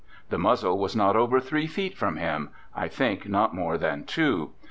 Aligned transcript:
The 0.31 0.39
muzzle 0.39 0.79
was 0.79 0.95
not 0.95 1.15
over 1.15 1.39
three 1.39 1.67
feet 1.67 1.95
from 1.95 2.17
him— 2.17 2.49
I 2.75 2.87
think 2.87 3.29
not 3.29 3.53
more 3.53 3.77
than 3.77 4.03
two. 4.03 4.49